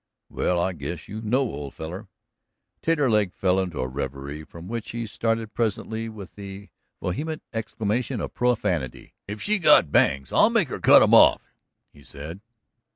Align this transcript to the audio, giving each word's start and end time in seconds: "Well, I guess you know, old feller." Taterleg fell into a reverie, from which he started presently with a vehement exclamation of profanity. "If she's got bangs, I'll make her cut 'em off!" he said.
"Well, 0.29 0.59
I 0.59 0.73
guess 0.73 1.07
you 1.07 1.21
know, 1.21 1.41
old 1.41 1.75
feller." 1.75 2.07
Taterleg 2.81 3.35
fell 3.35 3.59
into 3.59 3.79
a 3.81 3.87
reverie, 3.87 4.43
from 4.43 4.67
which 4.67 4.89
he 4.89 5.05
started 5.05 5.53
presently 5.53 6.09
with 6.09 6.39
a 6.39 6.71
vehement 7.03 7.43
exclamation 7.53 8.19
of 8.19 8.33
profanity. 8.33 9.13
"If 9.27 9.43
she's 9.43 9.59
got 9.59 9.91
bangs, 9.91 10.33
I'll 10.33 10.49
make 10.49 10.69
her 10.69 10.79
cut 10.79 11.03
'em 11.03 11.13
off!" 11.13 11.53
he 11.93 12.03
said. 12.03 12.41